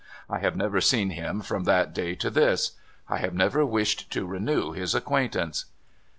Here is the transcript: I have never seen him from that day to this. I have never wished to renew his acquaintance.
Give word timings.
I 0.27 0.39
have 0.39 0.55
never 0.57 0.81
seen 0.81 1.11
him 1.11 1.41
from 1.41 1.65
that 1.65 1.93
day 1.93 2.15
to 2.15 2.31
this. 2.31 2.71
I 3.07 3.17
have 3.19 3.35
never 3.35 3.63
wished 3.63 4.09
to 4.13 4.25
renew 4.25 4.71
his 4.71 4.95
acquaintance. 4.95 5.65